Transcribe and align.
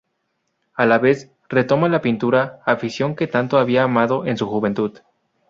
A 0.73 0.87
la 0.87 0.97
vez, 0.97 1.29
retoma 1.47 1.87
la 1.87 2.01
pintura, 2.01 2.59
afición 2.65 3.15
que 3.15 3.27
tanto 3.27 3.59
había 3.59 3.83
amado 3.83 4.25
en 4.25 4.35
su 4.35 4.47
juventud. 4.47 4.97